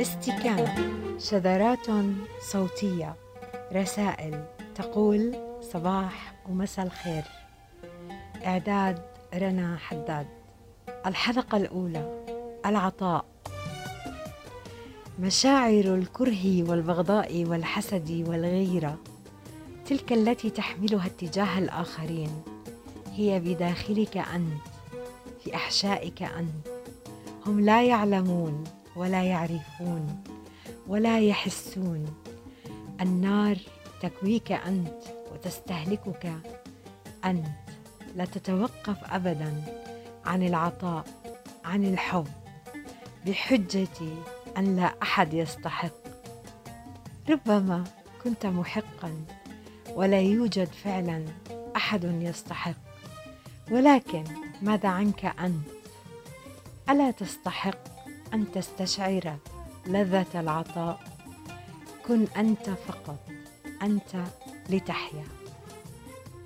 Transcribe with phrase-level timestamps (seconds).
[0.00, 0.68] استكان
[1.18, 1.86] شذرات
[2.50, 3.14] صوتية.
[3.72, 5.36] رسائل تقول
[5.72, 7.24] صباح ومساء الخير.
[8.46, 9.02] إعداد
[9.34, 10.26] رنا حداد.
[11.06, 12.24] الحلقة الأولى
[12.66, 13.24] العطاء.
[15.20, 18.98] مشاعر الكره والبغضاء والحسد والغيرة
[19.86, 22.42] تلك التي تحملها اتجاه الآخرين.
[23.12, 24.62] هي بداخلك أنت
[25.44, 26.66] في أحشائك أنت.
[27.46, 28.64] هم لا يعلمون.
[28.96, 30.24] ولا يعرفون
[30.86, 32.14] ولا يحسون.
[33.00, 33.56] النار
[34.02, 36.32] تكويك أنت وتستهلكك
[37.24, 37.46] أنت.
[38.16, 39.62] لا تتوقف ابدا
[40.24, 41.04] عن العطاء
[41.64, 42.26] عن الحب.
[43.26, 43.88] بحجة
[44.58, 46.02] أن لا أحد يستحق.
[47.30, 47.84] ربما
[48.24, 49.24] كنت محقا
[49.94, 51.24] ولا يوجد فعلا
[51.76, 52.76] أحد يستحق.
[53.70, 54.24] ولكن
[54.62, 55.66] ماذا عنك أنت؟
[56.90, 57.91] ألا تستحق؟
[58.34, 59.36] أن تستشعر
[59.86, 61.00] لذة العطاء.
[62.06, 63.18] كن أنت فقط
[63.82, 64.24] أنت
[64.70, 65.24] لتحيا.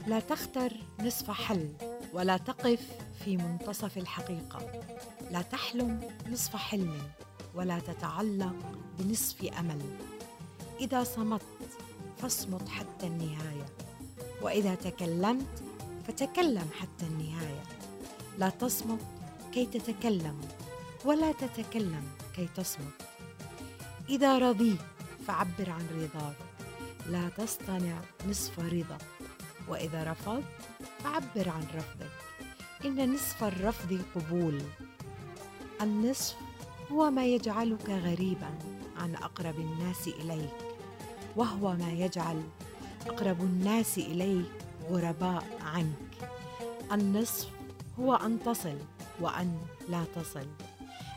[0.06, 1.68] لا تختر نصف حل
[2.12, 2.80] ولا تقف
[3.24, 4.82] في منتصف الحقيقة.
[5.30, 6.98] لا تحلم نصف حلم
[7.54, 8.54] ولا تتعلق
[8.98, 9.80] بنصف أمل.
[10.80, 11.42] إذا صمت
[12.18, 13.66] فاصمت حتى النهاية.
[14.42, 15.62] وإذا تكلمت
[16.08, 17.62] فتكلم حتى النهاية.
[18.38, 19.00] لا تصمت
[19.52, 20.40] كي تتكلم.
[21.06, 22.04] ولا تتكلم
[22.36, 23.02] كي تصمت.
[24.08, 24.80] إذا رضيت
[25.26, 26.36] فعبر عن رضاك
[27.06, 28.98] لا تصطنع نصف رضا.
[29.68, 30.44] وإذا رفضت
[31.04, 32.10] فعبر عن رفضك.
[32.84, 34.62] إن نصف الرفض قبول.
[35.82, 36.36] النصف
[36.92, 38.58] هو ما يجعلك غريبا
[38.96, 40.58] عن أقرب الناس إليك.
[41.36, 42.42] وهو ما يجعل
[43.06, 44.52] أقرب الناس إليك
[44.90, 46.30] غرباء عنك.
[46.92, 47.48] النصف
[48.00, 48.78] هو أن تصل
[49.20, 50.46] وأن لا تصل.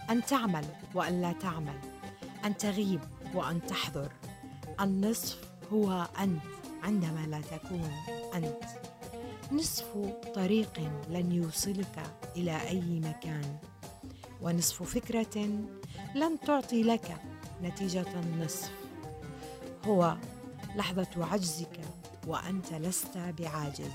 [0.09, 0.65] أن تعمل
[0.95, 1.79] وأن لا تعمل
[2.45, 3.01] أن تغيب
[3.33, 4.11] وأن تحضر.
[4.81, 5.37] النصف
[5.73, 6.41] هو أنت
[6.83, 7.91] عندما لا تكون
[8.35, 8.63] أنت.
[9.51, 9.85] نصف
[10.35, 12.03] طريق لن يوصلك
[12.37, 13.57] إلى أي مكان.
[14.41, 15.49] ونصف فكرة
[16.15, 17.17] لن تعطي لك
[17.63, 18.71] نتيجة النصف.
[19.85, 20.15] هو
[20.75, 21.79] لحظة عجزك
[22.27, 23.91] وأنت لست بعاجز.